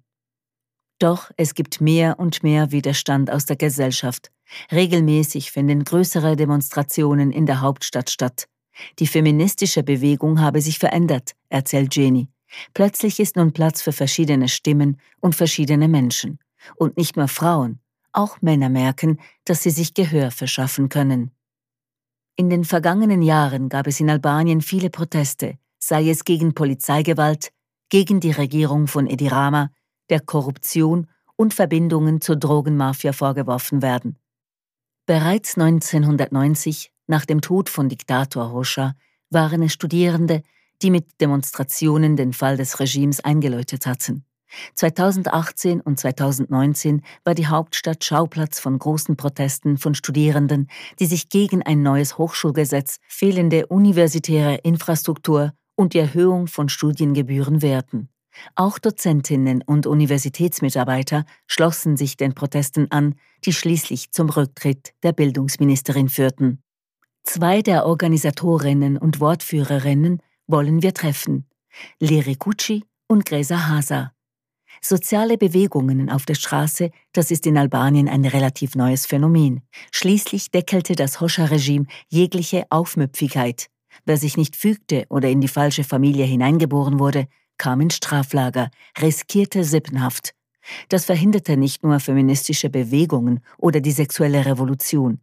Doch 1.00 1.32
es 1.38 1.56
gibt 1.56 1.82
mehr 1.82 2.20
und 2.20 2.44
mehr 2.44 2.72
Widerstand 2.72 3.32
aus 3.32 3.46
der 3.46 3.56
Gesellschaft. 3.56 4.32
Regelmäßig 4.72 5.52
finden 5.52 5.84
größere 5.84 6.36
Demonstrationen 6.36 7.32
in 7.32 7.46
der 7.46 7.62
Hauptstadt 7.62 8.10
statt. 8.10 8.46
Die 9.00 9.08
feministische 9.08 9.84
Bewegung 9.84 10.42
habe 10.42 10.62
sich 10.62 10.80
verändert, 10.80 11.34
erzählt 11.50 11.96
Jenny. 11.96 12.28
Plötzlich 12.74 13.20
ist 13.20 13.36
nun 13.36 13.54
Platz 13.54 13.82
für 13.82 13.92
verschiedene 13.92 14.50
Stimmen 14.50 14.98
und 15.20 15.36
verschiedene 15.36 15.88
Menschen. 15.88 16.40
Und 16.76 16.98
nicht 16.98 17.18
nur 17.18 17.28
Frauen, 17.28 17.80
auch 18.12 18.42
Männer 18.42 18.70
merken, 18.70 19.20
dass 19.46 19.64
sie 19.64 19.70
sich 19.70 19.94
Gehör 19.94 20.32
verschaffen 20.32 20.90
können. 20.90 21.32
In 22.36 22.50
den 22.50 22.66
vergangenen 22.66 23.22
Jahren 23.22 23.70
gab 23.70 23.88
es 23.88 24.00
in 24.00 24.10
Albanien 24.10 24.62
viele 24.62 24.90
Proteste, 24.90 25.58
sei 25.80 26.10
es 26.10 26.24
gegen 26.24 26.54
Polizeigewalt, 26.54 27.52
gegen 27.90 28.20
die 28.20 28.32
Regierung 28.32 28.88
von 28.88 29.08
Edi 29.08 29.28
Rama, 29.28 29.70
der 30.10 30.22
Korruption 30.22 31.08
und 31.36 31.54
Verbindungen 31.54 32.22
zur 32.22 32.36
Drogenmafia 32.36 33.14
vorgeworfen 33.14 33.82
werden. 33.82 34.18
Bereits 35.06 35.58
1990, 35.58 36.92
nach 37.08 37.26
dem 37.26 37.42
Tod 37.42 37.70
von 37.70 37.90
Diktator 37.90 38.54
Hoxha, 38.54 38.96
waren 39.30 39.64
es 39.64 39.74
Studierende, 39.74 40.44
die 40.82 40.92
mit 40.92 41.22
Demonstrationen 41.22 42.16
den 42.16 42.34
Fall 42.34 42.58
des 42.58 42.80
Regimes 42.80 43.20
eingeläutet 43.20 43.86
hatten. 43.86 44.26
2018 44.76 45.82
und 45.82 46.00
2019 46.00 47.04
war 47.24 47.36
die 47.36 47.48
Hauptstadt 47.48 48.04
Schauplatz 48.04 48.60
von 48.60 48.78
großen 48.78 49.16
Protesten 49.16 49.78
von 49.78 49.96
Studierenden, 49.96 50.68
die 51.00 51.06
sich 51.06 51.30
gegen 51.30 51.64
ein 51.64 51.82
neues 51.82 52.18
Hochschulgesetz, 52.18 52.98
fehlende 53.08 53.68
universitäre 53.68 54.56
Infrastruktur 54.56 55.54
und 55.76 55.94
die 55.94 56.00
Erhöhung 56.00 56.48
von 56.48 56.70
Studiengebühren 56.70 57.62
wehrten. 57.62 58.10
Auch 58.56 58.80
Dozentinnen 58.80 59.62
und 59.66 59.88
Universitätsmitarbeiter 59.88 61.26
schlossen 61.48 61.98
sich 61.98 62.18
den 62.18 62.34
Protesten 62.34 62.90
an, 62.90 63.16
die 63.46 63.54
schließlich 63.54 64.12
zum 64.12 64.30
Rücktritt 64.30 64.94
der 65.04 65.12
Bildungsministerin 65.12 66.08
führten. 66.08 66.64
Zwei 67.24 67.62
der 67.62 67.86
Organisatorinnen 67.86 68.98
und 68.98 69.20
Wortführerinnen 69.20 70.22
wollen 70.52 70.82
wir 70.82 70.94
treffen. 70.94 71.48
Lere 72.00 72.36
Kutschi 72.36 72.84
und 73.08 73.26
Gresa 73.26 73.68
Hasa. 73.68 74.14
Soziale 74.82 75.38
Bewegungen 75.38 76.10
auf 76.10 76.26
der 76.26 76.36
Straße, 76.36 76.92
das 77.14 77.30
ist 77.30 77.46
in 77.46 77.58
Albanien 77.58 78.08
ein 78.08 78.26
relativ 78.26 78.76
neues 78.76 79.06
Phänomen. 79.06 79.62
Schließlich 79.92 80.52
deckelte 80.52 80.96
das 80.96 81.20
Hoscha-Regime 81.20 81.86
jegliche 82.10 82.66
Aufmüpfigkeit. 82.70 83.68
Wer 84.06 84.18
sich 84.18 84.38
nicht 84.38 84.56
fügte 84.56 85.06
oder 85.10 85.30
in 85.30 85.42
die 85.42 85.48
falsche 85.48 85.84
Familie 85.84 86.26
hineingeboren 86.26 87.00
wurde, 87.00 87.28
kam 87.58 87.82
ins 87.82 87.98
Straflager, 87.98 88.72
riskierte 89.00 89.64
Sippenhaft. 89.64 90.34
Das 90.90 91.06
verhinderte 91.06 91.58
nicht 91.58 91.84
nur 91.84 92.00
feministische 92.00 92.70
Bewegungen 92.70 93.42
oder 93.58 93.82
die 93.82 93.92
sexuelle 93.92 94.46
Revolution. 94.46 95.20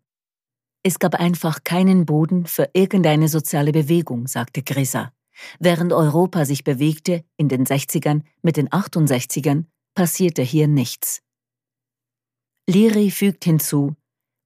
Es 0.84 0.98
gab 0.98 1.16
einfach 1.16 1.64
keinen 1.64 2.06
Boden 2.06 2.46
für 2.46 2.70
irgendeine 2.72 3.28
soziale 3.28 3.72
Bewegung, 3.72 4.26
sagte 4.28 4.62
Grisa. 4.62 5.12
Während 5.58 5.92
Europa 5.92 6.44
sich 6.44 6.64
bewegte 6.64 7.24
in 7.36 7.48
den 7.48 7.64
60ern 7.64 8.22
mit 8.42 8.56
den 8.56 8.68
68ern, 8.68 9.64
passierte 9.94 10.42
hier 10.42 10.68
nichts. 10.68 11.20
Liri 12.68 13.10
fügt 13.10 13.44
hinzu, 13.44 13.96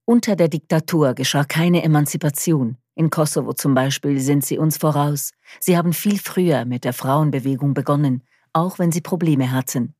unter 0.04 0.34
der 0.36 0.48
Diktatur 0.48 1.14
geschah 1.14 1.44
keine 1.44 1.82
Emanzipation. 1.82 2.76
In 2.94 3.08
Kosovo 3.08 3.52
zum 3.52 3.74
Beispiel 3.74 4.20
sind 4.20 4.44
sie 4.44 4.58
uns 4.58 4.76
voraus. 4.76 5.30
Sie 5.60 5.76
haben 5.76 5.92
viel 5.92 6.18
früher 6.18 6.64
mit 6.64 6.84
der 6.84 6.92
Frauenbewegung 6.92 7.72
begonnen, 7.72 8.22
auch 8.52 8.78
wenn 8.78 8.92
sie 8.92 9.00
Probleme 9.00 9.52
hatten. 9.52 9.94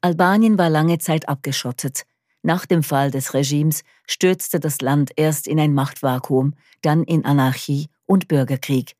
Albanien 0.00 0.58
war 0.58 0.70
lange 0.70 0.98
Zeit 0.98 1.28
abgeschottet. 1.28 2.04
Nach 2.42 2.66
dem 2.66 2.82
Fall 2.82 3.10
des 3.10 3.34
Regimes 3.34 3.82
stürzte 4.06 4.60
das 4.60 4.80
Land 4.80 5.10
erst 5.16 5.46
in 5.46 5.60
ein 5.60 5.74
Machtvakuum, 5.74 6.54
dann 6.80 7.04
in 7.04 7.24
Anarchie 7.24 7.88
und 8.06 8.28
Bürgerkrieg. 8.28 8.94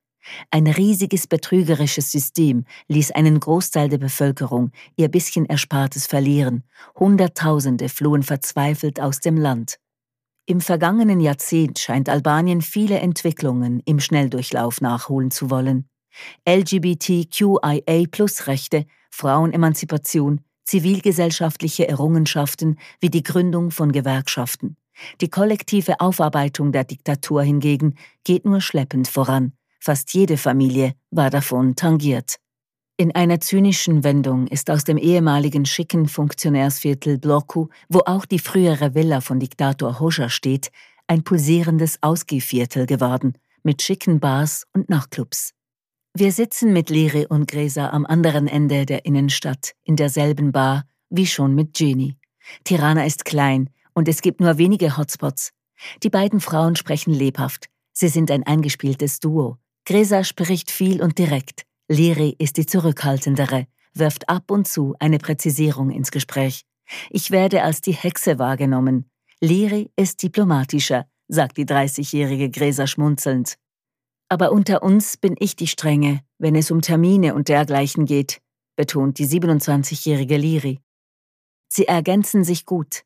Ein 0.50 0.66
riesiges 0.66 1.26
betrügerisches 1.26 2.12
System 2.12 2.64
ließ 2.88 3.12
einen 3.12 3.40
Großteil 3.40 3.88
der 3.88 3.96
Bevölkerung 3.98 4.72
ihr 4.96 5.08
bisschen 5.08 5.46
Erspartes 5.46 6.06
verlieren. 6.06 6.64
Hunderttausende 6.98 7.88
flohen 7.88 8.22
verzweifelt 8.22 9.00
aus 9.00 9.20
dem 9.20 9.36
Land. 9.36 9.78
Im 10.46 10.60
vergangenen 10.60 11.20
Jahrzehnt 11.20 11.78
scheint 11.78 12.08
Albanien 12.08 12.62
viele 12.62 12.98
Entwicklungen 12.98 13.80
im 13.84 14.00
Schnelldurchlauf 14.00 14.80
nachholen 14.80 15.30
zu 15.30 15.50
wollen. 15.50 15.88
LGBTQIA-Plus-Rechte, 16.48 18.86
Frauenemanzipation, 19.10 20.40
zivilgesellschaftliche 20.64 21.86
Errungenschaften 21.88 22.78
wie 23.00 23.10
die 23.10 23.22
Gründung 23.22 23.70
von 23.70 23.92
Gewerkschaften. 23.92 24.76
Die 25.20 25.30
kollektive 25.30 26.00
Aufarbeitung 26.00 26.72
der 26.72 26.84
Diktatur 26.84 27.42
hingegen 27.42 27.94
geht 28.24 28.44
nur 28.44 28.60
schleppend 28.60 29.08
voran. 29.08 29.52
Fast 29.84 30.14
jede 30.14 30.36
Familie 30.36 30.94
war 31.10 31.28
davon 31.28 31.74
tangiert. 31.74 32.36
In 32.96 33.16
einer 33.16 33.40
zynischen 33.40 34.04
Wendung 34.04 34.46
ist 34.46 34.70
aus 34.70 34.84
dem 34.84 34.96
ehemaligen 34.96 35.66
schicken 35.66 36.06
Funktionärsviertel 36.06 37.18
Bloku, 37.18 37.66
wo 37.88 37.98
auch 38.06 38.24
die 38.24 38.38
frühere 38.38 38.94
Villa 38.94 39.20
von 39.20 39.40
Diktator 39.40 39.98
Hoxha 39.98 40.28
steht, 40.28 40.70
ein 41.08 41.24
pulsierendes 41.24 41.98
Ausgehviertel 42.00 42.86
geworden, 42.86 43.32
mit 43.64 43.82
schicken 43.82 44.20
Bars 44.20 44.68
und 44.72 44.88
Nachtclubs. 44.88 45.50
Wir 46.14 46.30
sitzen 46.30 46.72
mit 46.72 46.88
Lere 46.88 47.26
und 47.26 47.50
Gresa 47.50 47.90
am 47.90 48.06
anderen 48.06 48.46
Ende 48.46 48.86
der 48.86 49.04
Innenstadt, 49.04 49.72
in 49.82 49.96
derselben 49.96 50.52
Bar, 50.52 50.84
wie 51.10 51.26
schon 51.26 51.56
mit 51.56 51.80
Jenny. 51.80 52.18
Tirana 52.62 53.04
ist 53.04 53.24
klein 53.24 53.68
und 53.94 54.06
es 54.06 54.22
gibt 54.22 54.40
nur 54.40 54.58
wenige 54.58 54.96
Hotspots. 54.96 55.50
Die 56.04 56.10
beiden 56.10 56.38
Frauen 56.38 56.76
sprechen 56.76 57.12
lebhaft. 57.12 57.66
Sie 57.92 58.06
sind 58.06 58.30
ein 58.30 58.44
eingespieltes 58.44 59.18
Duo. 59.18 59.58
Gresa 59.84 60.22
spricht 60.22 60.70
viel 60.70 61.02
und 61.02 61.18
direkt. 61.18 61.64
Liri 61.88 62.36
ist 62.38 62.56
die 62.56 62.66
zurückhaltendere, 62.66 63.66
wirft 63.94 64.28
ab 64.28 64.50
und 64.52 64.68
zu 64.68 64.94
eine 65.00 65.18
Präzisierung 65.18 65.90
ins 65.90 66.12
Gespräch. 66.12 66.62
Ich 67.10 67.32
werde 67.32 67.64
als 67.64 67.80
die 67.80 67.92
Hexe 67.92 68.38
wahrgenommen. 68.38 69.10
Liri 69.40 69.90
ist 69.96 70.22
diplomatischer, 70.22 71.06
sagt 71.26 71.56
die 71.56 71.66
30-jährige 71.66 72.48
Gresa 72.50 72.86
schmunzelnd. 72.86 73.56
Aber 74.28 74.52
unter 74.52 74.84
uns 74.84 75.16
bin 75.16 75.34
ich 75.40 75.56
die 75.56 75.66
Strenge, 75.66 76.20
wenn 76.38 76.54
es 76.54 76.70
um 76.70 76.80
Termine 76.80 77.34
und 77.34 77.48
dergleichen 77.48 78.04
geht, 78.04 78.40
betont 78.76 79.18
die 79.18 79.26
27-jährige 79.26 80.36
Liri. 80.36 80.78
Sie 81.68 81.88
ergänzen 81.88 82.44
sich 82.44 82.66
gut. 82.66 83.02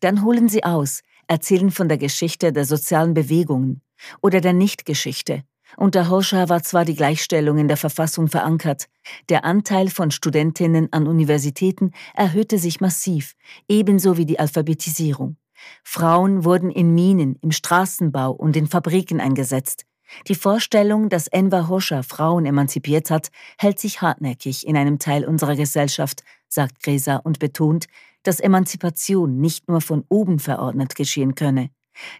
Dann 0.00 0.22
holen 0.22 0.48
sie 0.48 0.62
aus, 0.62 1.00
erzählen 1.26 1.72
von 1.72 1.88
der 1.88 1.98
Geschichte 1.98 2.52
der 2.52 2.64
sozialen 2.64 3.12
Bewegungen 3.12 3.82
oder 4.22 4.40
der 4.40 4.52
Nichtgeschichte 4.52 5.42
unter 5.76 6.10
Hoxha 6.10 6.48
war 6.48 6.62
zwar 6.62 6.84
die 6.84 6.94
Gleichstellung 6.94 7.58
in 7.58 7.68
der 7.68 7.76
Verfassung 7.76 8.28
verankert, 8.28 8.86
der 9.28 9.44
Anteil 9.44 9.88
von 9.88 10.10
Studentinnen 10.10 10.92
an 10.92 11.06
Universitäten 11.06 11.92
erhöhte 12.14 12.58
sich 12.58 12.80
massiv, 12.80 13.34
ebenso 13.68 14.16
wie 14.16 14.26
die 14.26 14.38
Alphabetisierung. 14.38 15.36
Frauen 15.82 16.44
wurden 16.44 16.70
in 16.70 16.94
Minen, 16.94 17.36
im 17.40 17.50
Straßenbau 17.50 18.32
und 18.32 18.56
in 18.56 18.66
Fabriken 18.66 19.20
eingesetzt. 19.20 19.84
Die 20.28 20.34
Vorstellung, 20.34 21.08
dass 21.08 21.26
Enver 21.26 21.68
Hoxha 21.68 22.02
Frauen 22.02 22.46
emanzipiert 22.46 23.10
hat, 23.10 23.28
hält 23.58 23.78
sich 23.78 24.02
hartnäckig 24.02 24.66
in 24.66 24.76
einem 24.76 24.98
Teil 24.98 25.24
unserer 25.24 25.56
Gesellschaft, 25.56 26.22
sagt 26.48 26.82
Gresa 26.82 27.16
und 27.16 27.38
betont, 27.38 27.86
dass 28.22 28.40
Emanzipation 28.40 29.40
nicht 29.40 29.68
nur 29.68 29.80
von 29.80 30.04
oben 30.08 30.38
verordnet 30.38 30.94
geschehen 30.94 31.34
könne. 31.34 31.70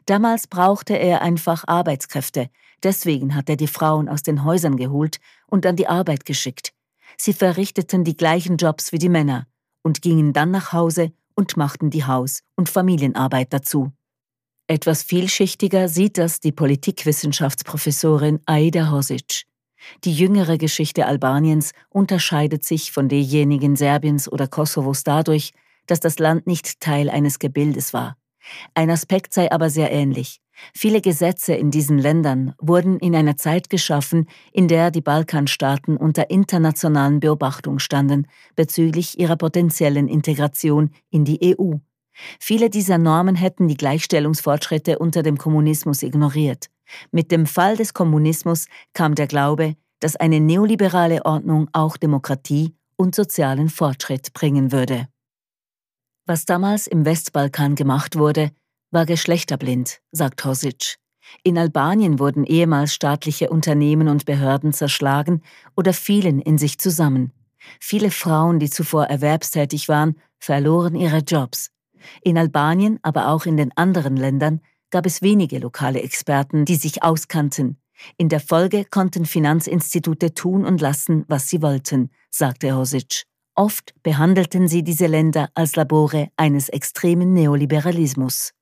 Damals 0.07 0.47
brauchte 0.47 0.95
er 0.99 1.23
einfach 1.23 1.65
Arbeitskräfte, 1.67 2.51
deswegen 2.83 3.35
hat 3.35 3.49
er 3.49 3.57
die 3.57 3.67
Frauen 3.67 4.09
aus 4.09 4.23
den 4.23 4.45
Häusern 4.45 4.77
geholt 4.77 5.19
und 5.47 5.67
an 5.67 5.77
die 5.77 5.89
Arbeit 5.89 6.25
geschickt. 6.25 6.73
Sie 7.17 7.33
verrichteten 7.33 8.05
die 8.05 8.17
gleichen 8.17 8.57
Jobs 8.57 8.93
wie 8.93 8.99
die 8.99 9.09
Männer, 9.09 9.47
und 9.83 10.03
gingen 10.03 10.33
dann 10.33 10.51
nach 10.51 10.73
Hause 10.73 11.13
und 11.35 11.57
machten 11.57 11.91
die 11.91 12.05
Haus- 12.05 12.41
und 12.57 12.69
Familienarbeit 12.69 13.53
dazu. 13.53 13.93
Etwas 14.67 15.05
vielschichtiger 15.05 15.89
sieht 15.89 16.19
das 16.19 16.41
die 16.41 16.51
Politikwissenschaftsprofessorin 16.51 18.41
Aida 18.47 18.91
Hosic. 18.91 19.45
Die 20.03 20.13
jüngere 20.13 20.59
Geschichte 20.59 21.07
Albaniens 21.07 21.73
unterscheidet 21.89 22.65
sich 22.65 22.91
von 22.91 23.09
derjenigen 23.09 23.77
Serbiens 23.77 24.31
oder 24.31 24.49
Kosovos 24.49 25.05
dadurch, 25.05 25.53
dass 25.87 26.01
das 26.01 26.19
Land 26.19 26.49
nicht 26.49 26.81
Teil 26.81 27.09
eines 27.09 27.39
Gebildes 27.39 27.93
war. 27.93 28.17
Ein 28.75 28.91
Aspekt 28.91 29.33
sei 29.33 29.51
aber 29.51 29.71
sehr 29.71 29.91
ähnlich. 29.91 30.41
Viele 30.75 31.01
Gesetze 31.01 31.55
in 31.55 31.71
diesen 31.71 31.99
Ländern 31.99 32.55
wurden 32.59 32.99
in 32.99 33.15
einer 33.15 33.37
Zeit 33.37 33.69
geschaffen, 33.69 34.27
in 34.53 34.69
der 34.69 34.91
die 34.91 35.03
Balkanstaaten 35.03 35.97
unter 35.97 36.31
internationalen 36.31 37.21
Beobachtung 37.21 37.79
standen 37.79 38.27
bezüglich 38.55 39.19
ihrer 39.19 39.37
potenziellen 39.37 40.09
Integration 40.09 40.91
in 41.11 41.25
die 41.25 41.57
EU. 41.59 41.75
Viele 42.41 42.71
dieser 42.71 42.97
Normen 42.97 43.35
hätten 43.35 43.69
die 43.69 43.77
Gleichstellungsfortschritte 43.77 44.99
unter 44.99 45.23
dem 45.23 45.37
Kommunismus 45.37 46.03
ignoriert. 46.03 46.69
Mit 47.11 47.31
dem 47.31 47.47
Fall 47.47 47.77
des 47.77 47.93
Kommunismus 47.93 48.67
kam 48.95 49.15
der 49.15 49.27
Glaube, 49.27 49.75
dass 50.01 50.17
eine 50.17 50.41
neoliberale 50.41 51.25
Ordnung 51.25 51.69
auch 51.73 51.97
Demokratie 51.97 52.75
und 52.97 53.15
sozialen 53.15 53.69
Fortschritt 53.69 54.33
bringen 54.33 54.73
würde. 54.73 55.09
Was 56.29 56.45
damals 56.45 56.89
im 56.89 57.05
Westbalkan 57.05 57.77
gemacht 57.77 58.17
wurde, 58.17 58.51
war 58.91 59.07
geschlechterblind, 59.07 60.01
sagt 60.11 60.45
Hosic. 60.45 60.97
In 61.45 61.57
Albanien 61.57 62.19
wurden 62.19 62.43
ehemals 62.43 62.93
staatliche 62.93 63.49
Unternehmen 63.49 64.09
und 64.09 64.25
Behörden 64.27 64.73
zerschlagen 64.73 65.43
oder 65.77 65.93
fielen 65.93 66.41
in 66.41 66.59
sich 66.59 66.79
zusammen. 66.79 67.33
Viele 67.81 68.11
Frauen, 68.11 68.59
die 68.59 68.71
zuvor 68.71 69.05
erwerbstätig 69.05 69.89
waren, 69.89 70.17
verloren 70.39 70.97
ihre 70.97 71.19
Jobs. 71.19 71.71
In 72.23 72.39
Albanien, 72.39 72.99
aber 73.03 73.29
auch 73.29 73.47
in 73.47 73.57
den 73.57 73.77
anderen 73.77 74.17
Ländern, 74.17 74.61
gab 74.91 75.07
es 75.07 75.23
wenige 75.23 75.59
lokale 75.61 76.03
Experten, 76.03 76.65
die 76.65 76.77
sich 76.77 77.05
auskannten. 77.05 77.79
In 78.17 78.29
der 78.29 78.41
Folge 78.41 78.85
konnten 78.85 79.27
Finanzinstitute 79.27 80.35
tun 80.35 80.65
und 80.65 80.81
lassen, 80.81 81.25
was 81.29 81.49
sie 81.49 81.63
wollten, 81.63 82.11
sagte 82.31 82.77
Hosic. 82.77 83.27
Oft 83.59 83.95
behandelten 84.03 84.69
sie 84.69 84.85
diese 84.85 85.07
Länder 85.07 85.49
als 85.55 85.77
Labore 85.77 86.29
eines 86.37 86.69
extremen 86.69 87.33
Neoliberalismus. 87.33 88.53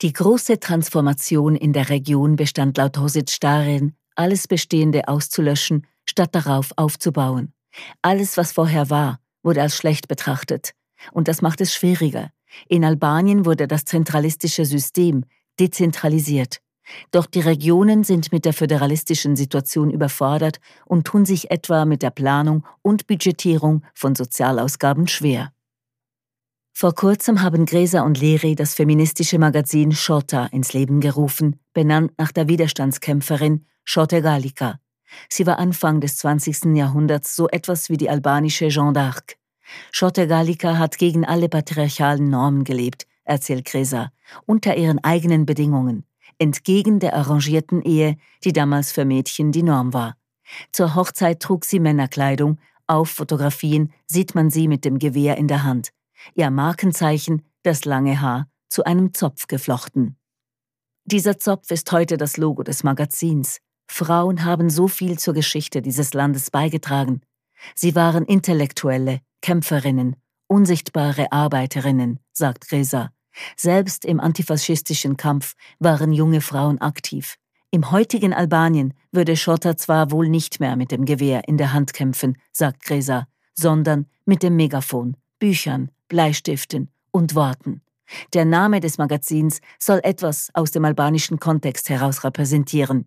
Die 0.00 0.14
große 0.14 0.58
Transformation 0.60 1.56
in 1.56 1.74
der 1.74 1.90
Region 1.90 2.36
bestand 2.36 2.78
laut 2.78 2.96
Hosic 2.96 3.36
darin, 3.40 3.94
alles 4.16 4.48
Bestehende 4.48 5.08
auszulöschen, 5.08 5.86
statt 6.06 6.34
darauf 6.34 6.72
aufzubauen. 6.76 7.52
Alles, 8.00 8.38
was 8.38 8.52
vorher 8.52 8.88
war, 8.88 9.20
wurde 9.42 9.60
als 9.60 9.76
schlecht 9.76 10.08
betrachtet. 10.08 10.72
Und 11.12 11.28
das 11.28 11.42
macht 11.42 11.60
es 11.60 11.74
schwieriger. 11.74 12.30
In 12.68 12.86
Albanien 12.86 13.44
wurde 13.44 13.68
das 13.68 13.84
zentralistische 13.84 14.64
System 14.64 15.26
dezentralisiert. 15.60 16.61
Doch 17.10 17.26
die 17.26 17.40
Regionen 17.40 18.04
sind 18.04 18.32
mit 18.32 18.44
der 18.44 18.52
föderalistischen 18.52 19.36
Situation 19.36 19.90
überfordert 19.90 20.60
und 20.84 21.06
tun 21.06 21.24
sich 21.24 21.50
etwa 21.50 21.84
mit 21.84 22.02
der 22.02 22.10
Planung 22.10 22.66
und 22.82 23.06
Budgetierung 23.06 23.84
von 23.94 24.14
Sozialausgaben 24.14 25.06
schwer. 25.06 25.52
Vor 26.74 26.94
kurzem 26.94 27.42
haben 27.42 27.66
Gräser 27.66 28.04
und 28.04 28.18
Leri 28.20 28.54
das 28.54 28.74
feministische 28.74 29.38
Magazin 29.38 29.92
Shota 29.92 30.46
ins 30.46 30.72
Leben 30.72 31.00
gerufen, 31.00 31.60
benannt 31.74 32.12
nach 32.18 32.32
der 32.32 32.48
Widerstandskämpferin 32.48 33.66
Shote 33.84 34.22
Galika. 34.22 34.80
Sie 35.28 35.46
war 35.46 35.58
Anfang 35.58 36.00
des 36.00 36.16
20. 36.16 36.74
Jahrhunderts 36.74 37.36
so 37.36 37.48
etwas 37.48 37.90
wie 37.90 37.98
die 37.98 38.08
albanische 38.08 38.68
Jeanne 38.68 38.92
d'Arc. 38.98 39.36
Schotte 39.90 40.26
Gallica 40.26 40.78
hat 40.78 40.98
gegen 40.98 41.24
alle 41.24 41.48
patriarchalen 41.48 42.28
Normen 42.28 42.64
gelebt, 42.64 43.06
erzählt 43.24 43.64
Gresa, 43.64 44.10
unter 44.46 44.76
ihren 44.76 45.02
eigenen 45.04 45.46
Bedingungen, 45.46 46.04
entgegen 46.38 46.98
der 46.98 47.14
arrangierten 47.14 47.82
Ehe, 47.82 48.16
die 48.44 48.52
damals 48.52 48.92
für 48.92 49.04
Mädchen 49.04 49.52
die 49.52 49.62
Norm 49.62 49.92
war. 49.92 50.16
Zur 50.72 50.94
Hochzeit 50.94 51.40
trug 51.40 51.64
sie 51.64 51.80
Männerkleidung, 51.80 52.58
auf 52.86 53.10
Fotografien 53.10 53.92
sieht 54.06 54.34
man 54.34 54.50
sie 54.50 54.68
mit 54.68 54.84
dem 54.84 54.98
Gewehr 54.98 55.36
in 55.36 55.48
der 55.48 55.62
Hand. 55.62 55.90
Ihr 56.34 56.50
Markenzeichen, 56.50 57.42
das 57.62 57.84
lange 57.84 58.20
Haar, 58.20 58.48
zu 58.68 58.84
einem 58.84 59.14
Zopf 59.14 59.46
geflochten. 59.46 60.16
Dieser 61.04 61.38
Zopf 61.38 61.70
ist 61.70 61.90
heute 61.90 62.16
das 62.16 62.36
Logo 62.36 62.62
des 62.62 62.84
Magazins. 62.84 63.58
Frauen 63.88 64.44
haben 64.44 64.70
so 64.70 64.88
viel 64.88 65.18
zur 65.18 65.34
Geschichte 65.34 65.82
dieses 65.82 66.14
Landes 66.14 66.50
beigetragen. 66.50 67.22
Sie 67.74 67.94
waren 67.94 68.24
Intellektuelle, 68.24 69.20
Kämpferinnen, 69.40 70.16
unsichtbare 70.46 71.32
Arbeiterinnen, 71.32 72.20
sagt 72.32 72.68
Gresa. 72.68 73.10
Selbst 73.56 74.04
im 74.04 74.20
antifaschistischen 74.20 75.16
Kampf 75.16 75.54
waren 75.78 76.12
junge 76.12 76.40
Frauen 76.40 76.80
aktiv. 76.80 77.36
Im 77.70 77.90
heutigen 77.90 78.34
Albanien 78.34 78.92
würde 79.12 79.36
Schotter 79.36 79.76
zwar 79.76 80.10
wohl 80.10 80.28
nicht 80.28 80.60
mehr 80.60 80.76
mit 80.76 80.90
dem 80.90 81.04
Gewehr 81.04 81.48
in 81.48 81.56
der 81.56 81.72
Hand 81.72 81.94
kämpfen, 81.94 82.36
sagt 82.52 82.84
Gresa, 82.84 83.26
sondern 83.54 84.06
mit 84.26 84.42
dem 84.42 84.56
Megafon, 84.56 85.16
Büchern, 85.38 85.90
Bleistiften 86.08 86.90
und 87.10 87.34
Worten. 87.34 87.80
Der 88.34 88.44
Name 88.44 88.80
des 88.80 88.98
Magazins 88.98 89.60
soll 89.78 90.00
etwas 90.02 90.50
aus 90.52 90.70
dem 90.70 90.84
albanischen 90.84 91.40
Kontext 91.40 91.88
heraus 91.88 92.24
repräsentieren. 92.24 93.06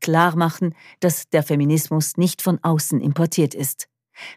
Klar 0.00 0.36
machen, 0.36 0.74
dass 1.00 1.28
der 1.28 1.42
Feminismus 1.42 2.16
nicht 2.16 2.40
von 2.40 2.58
außen 2.62 3.00
importiert 3.00 3.54
ist. 3.54 3.88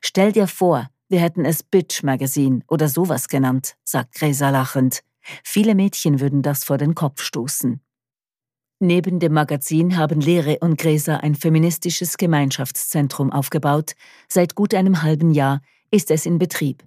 Stell 0.02 0.34
dir 0.34 0.48
vor, 0.48 0.90
wir 1.08 1.22
hätten 1.22 1.46
es 1.46 1.64
Bitch 1.64 2.04
Magazine 2.04 2.62
oder 2.68 2.90
sowas 2.90 3.30
genannt, 3.30 3.76
sagt 3.84 4.16
Gresa 4.16 4.50
lachend. 4.50 5.02
Viele 5.44 5.76
Mädchen 5.76 6.20
würden 6.20 6.42
das 6.42 6.64
vor 6.64 6.78
den 6.78 6.96
Kopf 6.96 7.22
stoßen. 7.22 7.82
Neben 8.80 9.20
dem 9.20 9.34
Magazin 9.34 9.98
haben 9.98 10.22
Lehre 10.22 10.60
und 10.60 10.78
Gresa 10.78 11.18
ein 11.18 11.36
feministisches 11.36 12.18
Gemeinschaftszentrum 12.18 13.32
aufgebaut. 13.32 13.94
Seit 14.30 14.56
gut 14.56 14.74
einem 14.74 15.02
halben 15.02 15.32
Jahr 15.32 15.62
ist 15.92 16.12
es 16.12 16.26
in 16.26 16.40
Betrieb. 16.40 16.86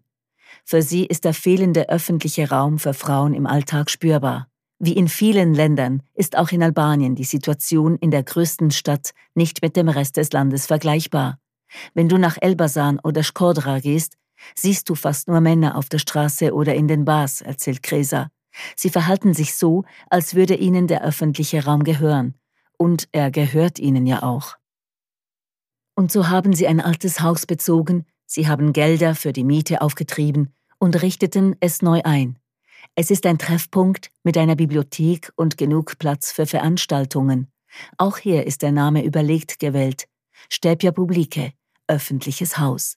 Für 0.65 0.81
sie 0.81 1.05
ist 1.05 1.25
der 1.25 1.35
fehlende 1.35 1.91
öffentliche 1.91 2.49
Raum 2.49 2.79
für 2.79 2.95
Frauen 2.95 3.35
im 3.35 3.47
Alltag 3.47 3.91
spürbar. 3.91 4.49
Wie 4.79 4.95
in 4.95 5.07
vielen 5.07 5.55
Ländern 5.55 6.03
ist 6.15 6.37
auch 6.37 6.51
in 6.51 6.63
Albanien 6.63 7.15
die 7.15 7.25
Situation 7.25 7.97
in 7.99 8.11
der 8.11 8.23
größten 8.23 8.71
Stadt 8.71 9.13
nicht 9.35 9.63
mit 9.63 9.77
dem 9.77 9.89
Rest 9.89 10.17
des 10.17 10.33
Landes 10.33 10.67
vergleichbar. 10.67 11.39
Wenn 11.95 12.09
du 12.09 12.19
nach 12.19 12.37
Elbasan 12.41 12.99
oder 13.01 13.23
Skodra 13.23 13.81
gehst, 13.81 14.17
siehst 14.55 14.89
du 14.89 14.95
fast 14.95 15.29
nur 15.29 15.41
Männer 15.41 15.77
auf 15.77 15.89
der 15.89 15.99
Straße 15.99 16.55
oder 16.55 16.75
in 16.75 16.89
den 16.89 17.05
Bars, 17.05 17.41
erzählt 17.41 17.83
Kresa. 17.83 18.29
Sie 18.77 18.91
verhalten 18.91 19.35
sich 19.35 19.55
so, 19.55 19.85
als 20.11 20.35
würde 20.35 20.55
ihnen 20.55 20.87
der 20.87 21.05
öffentliche 21.05 21.65
Raum 21.65 21.85
gehören. 21.85 22.35
Und 22.77 23.09
er 23.13 23.31
gehört 23.31 23.79
ihnen 23.79 24.07
ja 24.07 24.23
auch. 24.23 24.57
Und 25.95 26.11
so 26.11 26.29
haben 26.29 26.53
sie 26.53 26.67
ein 26.67 26.81
altes 26.81 27.21
Haus 27.21 27.47
bezogen, 27.47 28.07
sie 28.27 28.49
haben 28.49 28.73
Gelder 28.73 29.15
für 29.15 29.33
die 29.33 29.45
Miete 29.45 29.83
aufgetrieben 29.83 30.55
und 30.79 31.01
richteten 31.03 31.57
es 31.61 31.83
neu 31.83 32.01
ein. 32.05 32.39
Es 32.95 33.11
ist 33.11 33.25
ein 33.27 33.39
Treffpunkt 33.39 34.11
mit 34.23 34.37
einer 34.37 34.57
Bibliothek 34.57 35.33
und 35.37 35.57
genug 35.57 35.99
Platz 35.99 36.33
für 36.33 36.47
Veranstaltungen. 36.47 37.51
Auch 37.97 38.19
hier 38.19 38.47
ist 38.47 38.63
der 38.63 38.73
Name 38.73 39.05
überlegt 39.05 39.59
gewählt. 39.59 40.09
Stepia 40.51 40.93
Publike, 40.93 41.53
öffentliches 41.87 42.59
Haus. 42.59 42.97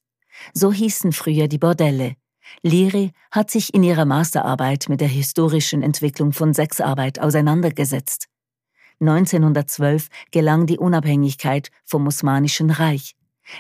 So 0.54 0.72
hießen 0.72 1.12
früher 1.12 1.48
die 1.48 1.58
Bordelle. 1.58 2.16
Liri 2.62 3.12
hat 3.32 3.52
sich 3.52 3.74
in 3.74 3.84
ihrer 3.84 4.06
Masterarbeit 4.06 4.88
mit 4.90 5.02
der 5.02 5.08
historischen 5.08 5.82
Entwicklung 5.82 6.32
von 6.32 6.54
Sexarbeit 6.54 7.20
auseinandergesetzt. 7.20 8.28
1912 9.02 10.08
gelang 10.32 10.66
die 10.66 10.78
Unabhängigkeit 10.78 11.70
vom 11.84 12.08
Osmanischen 12.08 12.70
Reich. 12.70 13.16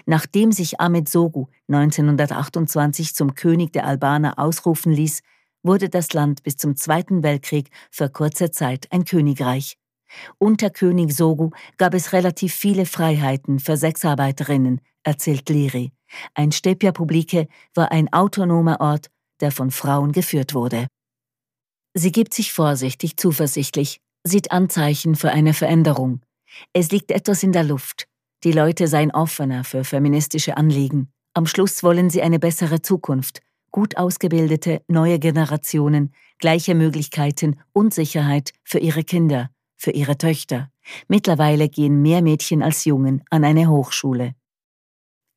Nachdem 0.05 0.51
sich 0.51 0.79
Ahmed 0.79 1.09
Sogu 1.09 1.47
1928 1.67 3.13
zum 3.13 3.35
König 3.35 3.73
der 3.73 3.85
Albaner 3.85 4.39
ausrufen 4.39 4.91
ließ, 4.91 5.21
wurde 5.61 5.89
das 5.89 6.13
Land 6.13 6.43
bis 6.43 6.57
zum 6.57 6.75
Zweiten 6.75 7.23
Weltkrieg 7.23 7.69
für 7.91 8.09
kurze 8.09 8.51
Zeit 8.51 8.87
ein 8.91 9.05
Königreich. 9.05 9.77
Unter 10.37 10.69
König 10.69 11.13
Sogu 11.13 11.49
gab 11.77 11.93
es 11.93 12.13
relativ 12.13 12.53
viele 12.53 12.85
Freiheiten 12.85 13.59
für 13.59 13.75
Sexarbeiterinnen, 13.75 14.81
erzählt 15.05 15.49
Liri. 15.49 15.91
Ein 16.33 16.51
Stepia 16.51 16.91
Publike 16.91 17.47
war 17.73 17.91
ein 17.91 18.11
autonomer 18.11 18.81
Ort, 18.81 19.07
der 19.39 19.51
von 19.51 19.71
Frauen 19.71 20.11
geführt 20.11 20.53
wurde. 20.53 20.87
Sie 21.93 22.11
gibt 22.11 22.33
sich 22.33 22.51
vorsichtig 22.51 23.17
zuversichtlich, 23.17 24.01
sieht 24.23 24.51
Anzeichen 24.51 25.15
für 25.15 25.31
eine 25.31 25.53
Veränderung. 25.53 26.21
Es 26.73 26.91
liegt 26.91 27.11
etwas 27.11 27.43
in 27.43 27.51
der 27.51 27.63
Luft. 27.63 28.07
Die 28.43 28.51
Leute 28.51 28.87
seien 28.87 29.11
offener 29.11 29.63
für 29.63 29.83
feministische 29.83 30.57
Anliegen. 30.57 31.09
Am 31.33 31.45
Schluss 31.47 31.83
wollen 31.83 32.09
sie 32.09 32.21
eine 32.21 32.39
bessere 32.39 32.81
Zukunft, 32.81 33.41
gut 33.71 33.97
ausgebildete 33.97 34.81
neue 34.87 35.19
Generationen, 35.19 36.13
gleiche 36.37 36.75
Möglichkeiten 36.75 37.59
und 37.73 37.93
Sicherheit 37.93 38.51
für 38.63 38.79
ihre 38.79 39.03
Kinder, 39.03 39.49
für 39.75 39.91
ihre 39.91 40.17
Töchter. 40.17 40.71
Mittlerweile 41.07 41.67
gehen 41.69 42.01
mehr 42.01 42.21
Mädchen 42.21 42.61
als 42.63 42.85
Jungen 42.85 43.23
an 43.29 43.43
eine 43.43 43.67
Hochschule. 43.67 44.33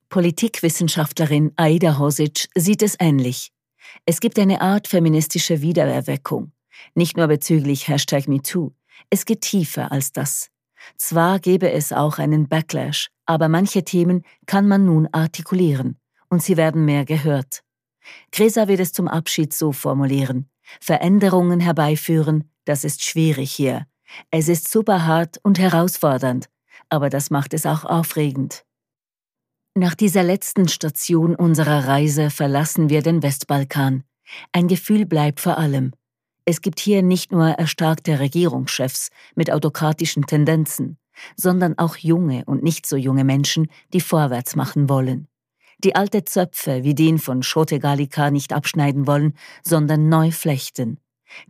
Politikwissenschaftlerin 0.09 1.53
Aida 1.57 1.99
Hosic 1.99 2.49
sieht 2.55 2.83
es 2.83 2.97
ähnlich. 2.99 3.53
Es 4.07 4.21
gibt 4.21 4.39
eine 4.39 4.63
Art 4.63 4.89
feministische 4.89 5.61
Wiedererweckung. 5.61 6.53
Nicht 6.95 7.17
nur 7.17 7.27
bezüglich 7.27 7.89
Hashtag 7.89 8.27
MeToo. 8.27 8.73
Es 9.11 9.27
geht 9.27 9.43
tiefer 9.43 9.93
als 9.93 10.13
das. 10.13 10.49
Zwar 10.97 11.41
gäbe 11.41 11.71
es 11.71 11.93
auch 11.93 12.19
einen 12.19 12.49
Backlash, 12.49 13.11
aber 13.27 13.49
manche 13.49 13.85
Themen 13.85 14.23
kann 14.47 14.67
man 14.67 14.87
nun 14.87 15.09
artikulieren 15.13 15.99
und 16.31 16.43
sie 16.43 16.57
werden 16.57 16.85
mehr 16.85 17.05
gehört. 17.05 17.63
Gresa 18.33 18.69
wird 18.69 18.81
es 18.81 18.93
zum 18.93 19.09
Abschied 19.09 19.53
so 19.53 19.73
formulieren. 19.73 20.49
Veränderungen 20.81 21.61
herbeiführen, 21.61 22.51
das 22.65 22.85
ist 22.85 23.05
schwierig 23.05 23.53
hier. 23.53 23.87
Es 24.31 24.49
ist 24.49 24.71
super 24.71 25.07
hart 25.07 25.39
und 25.43 25.59
herausfordernd, 25.59 26.49
aber 26.89 27.11
das 27.11 27.31
macht 27.31 27.53
es 27.53 27.67
auch 27.67 27.85
aufregend. 27.85 28.65
Nach 29.79 29.95
dieser 29.95 30.25
letzten 30.25 30.67
Station 30.67 31.37
unserer 31.37 31.87
Reise 31.87 32.31
verlassen 32.31 32.91
wir 32.91 33.01
den 33.01 33.23
Westbalkan. 33.23 34.03
Ein 34.51 34.67
Gefühl 34.67 35.07
bleibt 35.07 35.39
vor 35.39 35.57
allem. 35.57 35.93
Es 36.45 36.63
gibt 36.63 36.81
hier 36.81 37.01
nicht 37.01 37.31
nur 37.31 37.47
erstarkte 37.47 38.19
Regierungschefs 38.19 39.11
mit 39.37 39.53
autokratischen 39.53 40.27
Tendenzen, 40.27 40.99
sondern 41.37 41.79
auch 41.79 41.97
junge 41.97 42.45
und 42.47 42.65
nicht 42.65 42.87
so 42.87 42.97
junge 42.97 43.23
Menschen, 43.23 43.69
die 43.93 44.01
vorwärts 44.01 44.57
machen 44.57 44.89
wollen. 44.89 45.29
Die 45.85 45.95
alte 45.95 46.25
Zöpfe 46.25 46.83
wie 46.83 46.97
den 46.97 47.19
von 47.21 47.45
Schote 47.45 47.79
Galika 47.79 48.33
nicht 48.33 48.53
abschneiden 48.53 49.07
wollen, 49.07 49.35
sondern 49.63 50.09
neu 50.09 50.33
flechten 50.33 50.99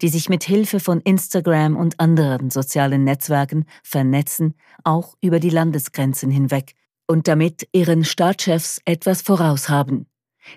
die 0.02 0.08
sich 0.08 0.28
mit 0.28 0.44
Hilfe 0.44 0.80
von 0.80 1.00
Instagram 1.00 1.76
und 1.76 2.00
anderen 2.00 2.50
sozialen 2.50 3.04
Netzwerken 3.04 3.64
vernetzen, 3.82 4.54
auch 4.84 5.14
über 5.20 5.40
die 5.40 5.50
Landesgrenzen 5.50 6.30
hinweg, 6.30 6.74
und 7.08 7.26
damit 7.26 7.66
ihren 7.72 8.04
Staatschefs 8.04 8.80
etwas 8.84 9.22
voraus 9.22 9.68
haben, 9.68 10.06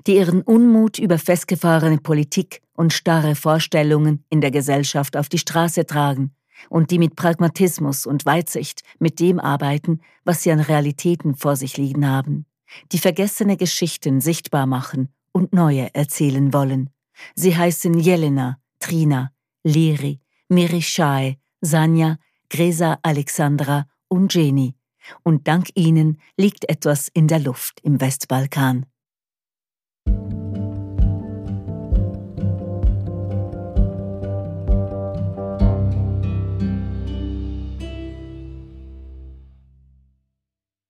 die 0.06 0.18
ihren 0.18 0.42
Unmut 0.42 1.00
über 1.00 1.18
festgefahrene 1.18 1.98
Politik 1.98 2.62
und 2.74 2.94
starre 2.94 3.36
Vorstellungen 3.36 4.24
in 4.30 4.42
der 4.42 4.52
Gesellschaft 4.52 5.18
auf 5.18 5.30
die 5.30 5.40
Straße 5.40 5.86
tragen 5.86 6.36
und 6.70 6.92
die 6.92 7.00
mit 7.00 7.16
Pragmatismus 7.16 8.06
und 8.06 8.26
Weitsicht 8.26 8.82
mit 9.00 9.20
dem 9.20 9.40
arbeiten, 9.40 10.02
was 10.24 10.44
sie 10.44 10.52
an 10.52 10.60
Realitäten 10.60 11.36
vor 11.36 11.56
sich 11.56 11.78
liegen 11.78 12.08
haben, 12.08 12.46
die 12.92 13.00
vergessene 13.00 13.58
Geschichten 13.58 14.22
sichtbar 14.22 14.68
machen 14.68 15.10
und 15.32 15.54
neue 15.54 15.94
erzählen 15.96 16.54
wollen. 16.54 16.90
Sie 17.36 17.56
heißen 17.56 17.98
Jelena, 17.98 18.60
Trina, 18.80 19.32
Leri, 19.64 20.20
Mirishai, 20.50 21.38
Sanja, 21.62 22.18
Gresa 22.50 23.00
Alexandra 23.04 23.86
und 24.08 24.34
Jenny. 24.34 24.76
Und 25.24 25.48
dank 25.48 25.70
ihnen 25.76 26.20
liegt 26.38 26.70
etwas 26.70 27.08
in 27.08 27.28
der 27.28 27.40
Luft 27.40 27.80
im 27.84 28.00
Westbalkan. 28.02 28.86